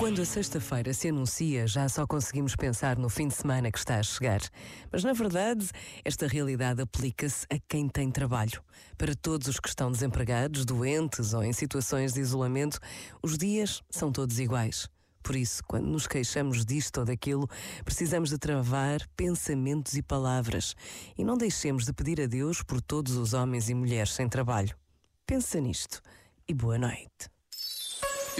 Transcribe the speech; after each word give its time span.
Quando 0.00 0.22
a 0.22 0.24
sexta-feira 0.24 0.94
se 0.94 1.08
anuncia, 1.08 1.66
já 1.66 1.86
só 1.86 2.06
conseguimos 2.06 2.56
pensar 2.56 2.96
no 2.96 3.10
fim 3.10 3.28
de 3.28 3.34
semana 3.34 3.70
que 3.70 3.76
está 3.76 3.98
a 3.98 4.02
chegar. 4.02 4.40
Mas, 4.90 5.04
na 5.04 5.12
verdade, 5.12 5.68
esta 6.02 6.26
realidade 6.26 6.80
aplica-se 6.80 7.44
a 7.50 7.58
quem 7.68 7.86
tem 7.86 8.10
trabalho. 8.10 8.62
Para 8.96 9.14
todos 9.14 9.46
os 9.46 9.60
que 9.60 9.68
estão 9.68 9.92
desempregados, 9.92 10.64
doentes 10.64 11.34
ou 11.34 11.44
em 11.44 11.52
situações 11.52 12.14
de 12.14 12.20
isolamento, 12.20 12.78
os 13.22 13.36
dias 13.36 13.82
são 13.90 14.10
todos 14.10 14.38
iguais. 14.38 14.88
Por 15.22 15.36
isso, 15.36 15.62
quando 15.68 15.88
nos 15.88 16.06
queixamos 16.06 16.64
disto 16.64 17.00
ou 17.00 17.04
daquilo, 17.04 17.46
precisamos 17.84 18.30
de 18.30 18.38
travar 18.38 19.06
pensamentos 19.14 19.92
e 19.98 20.02
palavras 20.02 20.74
e 21.18 21.22
não 21.22 21.36
deixemos 21.36 21.84
de 21.84 21.92
pedir 21.92 22.22
a 22.22 22.26
Deus 22.26 22.62
por 22.62 22.80
todos 22.80 23.16
os 23.16 23.34
homens 23.34 23.68
e 23.68 23.74
mulheres 23.74 24.14
sem 24.14 24.26
trabalho. 24.26 24.74
Pensa 25.26 25.60
nisto 25.60 26.00
e 26.48 26.54
boa 26.54 26.78
noite. 26.78 27.28